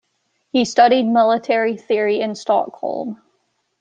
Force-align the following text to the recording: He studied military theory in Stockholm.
He 0.51 0.65
studied 0.65 1.03
military 1.05 1.77
theory 1.77 2.21
in 2.21 2.33
Stockholm. 2.33 3.21